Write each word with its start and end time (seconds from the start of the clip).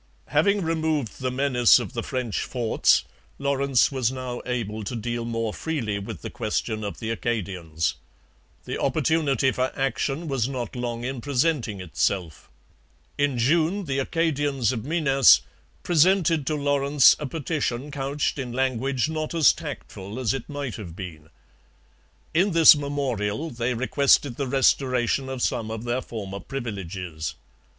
Having 0.29 0.63
removed 0.63 1.21
the 1.21 1.29
menace 1.29 1.77
of 1.77 1.93
the 1.93 2.01
French 2.01 2.41
forts, 2.41 3.03
Lawrence 3.37 3.91
was 3.91 4.11
now 4.11 4.41
able 4.47 4.83
to 4.83 4.95
deal 4.95 5.25
more 5.25 5.53
freely 5.53 5.99
with 5.99 6.23
the 6.23 6.31
question 6.31 6.83
of 6.83 6.97
the 6.99 7.11
Acadians. 7.11 7.93
The 8.65 8.79
opportunity 8.81 9.51
for 9.51 9.71
action 9.75 10.27
was 10.27 10.49
not 10.49 10.75
long 10.75 11.03
in 11.03 11.21
presenting 11.21 11.79
itself. 11.79 12.49
In 13.19 13.37
June 13.37 13.85
the 13.85 13.99
Acadians 13.99 14.71
of 14.71 14.83
Minas 14.85 15.41
presented 15.83 16.47
to 16.47 16.55
Lawrence 16.55 17.15
a 17.19 17.27
petition 17.27 17.91
couched 17.91 18.39
in 18.39 18.51
language 18.51 19.07
not 19.07 19.35
as 19.35 19.53
tactful 19.53 20.19
as 20.19 20.33
it 20.33 20.49
might 20.49 20.77
have 20.77 20.95
been. 20.95 21.29
In 22.33 22.53
this 22.53 22.75
memorial 22.75 23.51
they 23.51 23.75
requested 23.75 24.37
the 24.37 24.47
restoration 24.47 25.29
of 25.29 25.43
some 25.43 25.69
of 25.69 25.83
their 25.83 26.01
former 26.01 26.39
privileges. 26.39 27.35